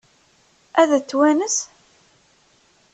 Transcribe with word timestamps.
Ad 0.81 0.89
t-twanes? 1.01 1.57